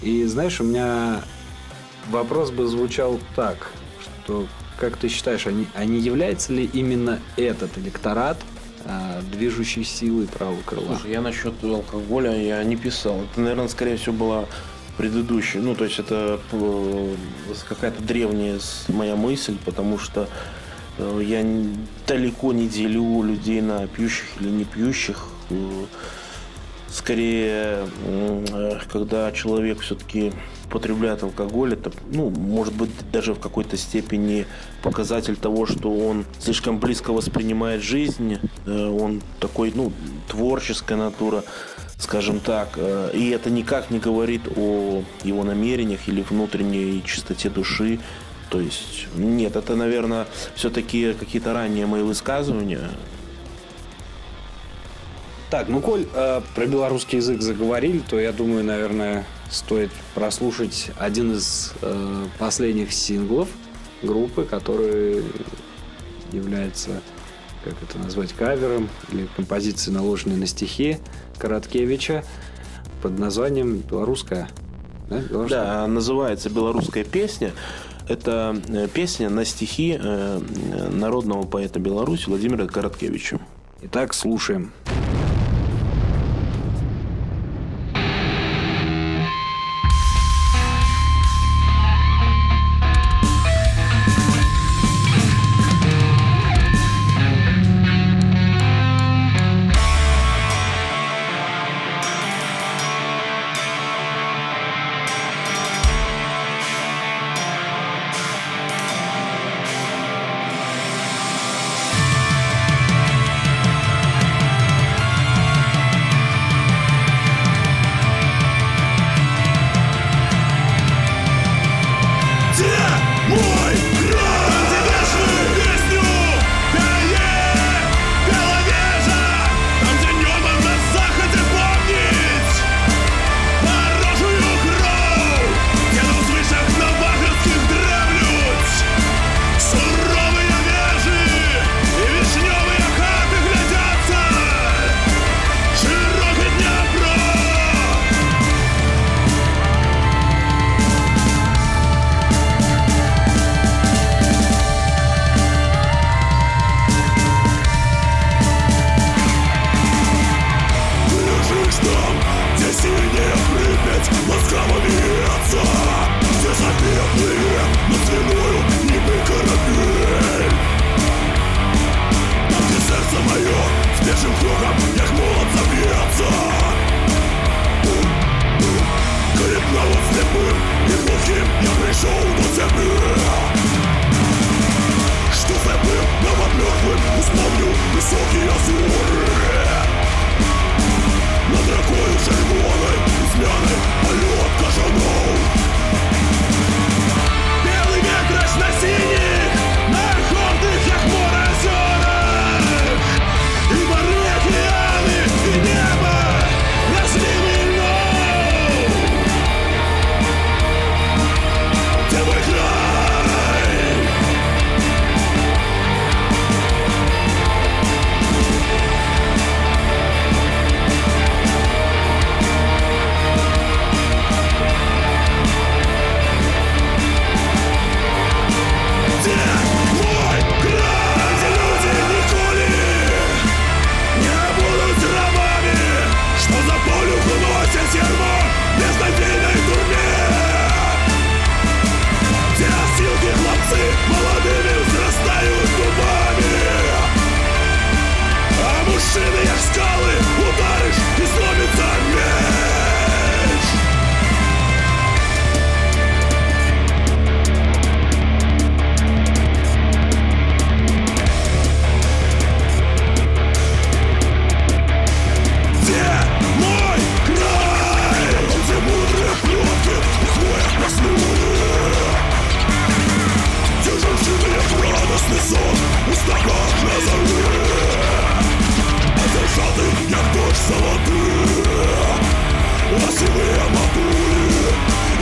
[0.02, 1.22] И, знаешь, у меня
[2.10, 3.70] вопрос бы звучал так,
[4.24, 4.46] что,
[4.78, 8.36] как ты считаешь, они, не является ли именно этот электорат
[9.32, 10.96] движущей силой правого крыла?
[10.96, 13.22] Слушай, я насчет алкоголя я не писал.
[13.22, 14.44] Это, наверное, скорее всего, была
[14.96, 15.62] предыдущая.
[15.62, 17.14] Ну, то есть это э,
[17.68, 18.58] какая-то древняя
[18.88, 20.28] моя мысль, потому что
[20.98, 21.44] э, я
[22.06, 25.28] далеко не делю людей на пьющих или не пьющих.
[25.50, 25.84] Э,
[26.90, 27.86] Скорее,
[28.90, 30.32] когда человек все-таки
[30.70, 34.46] потребляет алкоголь, это, ну, может быть, даже в какой-то степени
[34.82, 39.92] показатель того, что он слишком близко воспринимает жизнь, э, он такой, ну,
[40.28, 41.44] творческая натура.
[41.98, 42.74] скажем так.
[42.76, 47.98] Э, и это никак не говорит о его намерениях или внутренней чистоте души.
[48.50, 52.88] То есть, нет, это, наверное, все-таки какие-то ранние мои высказывания.
[55.50, 61.32] Так, ну, коль э, про белорусский язык заговорили, то я думаю, наверное, стоит прослушать один
[61.32, 63.48] из э, последних синглов
[64.02, 65.24] группы, который
[66.32, 67.00] является,
[67.64, 70.98] как это назвать, кавером или композицией, наложенной на стихи
[71.38, 72.24] Короткевича
[73.02, 74.48] под названием «Белорусская».
[75.08, 75.64] Да, Белорусская?
[75.64, 77.52] да называется «Белорусская песня».
[78.08, 80.40] Это э, песня на стихи э,
[80.90, 83.38] народного поэта Беларуси Владимира Короткевича.
[83.82, 84.72] Итак, слушаем.
[84.84, 84.97] Слушаем.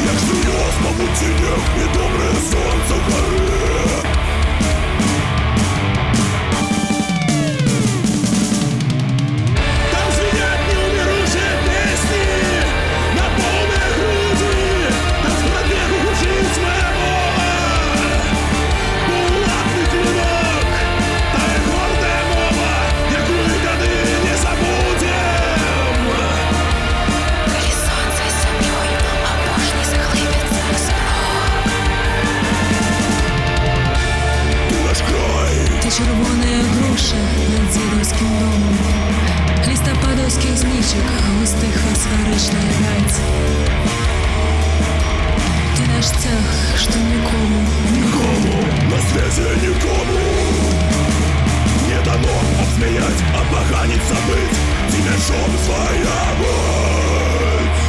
[0.05, 1.23] Як жилье з мабуть
[1.77, 3.96] і добре сонце в гори
[40.37, 41.05] Громоздких спичек,
[41.41, 43.21] густых фосфоричная гать.
[45.77, 50.21] Ти наш цех, що нікому, нікому, на связи нікому.
[51.89, 54.57] Не дано обсмеять, обоганить, забыть,
[54.91, 57.81] тебе шум своя мать.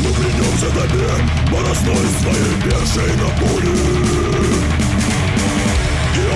[0.00, 1.10] Мы клянемся тебе,
[1.50, 4.43] борозной своей бешей на пуле.